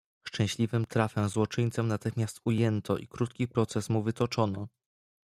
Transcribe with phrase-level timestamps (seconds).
[0.27, 4.67] "Szczęśliwym trafem złoczyńcę natychmiast ujęto i krótki proces mu wytoczono."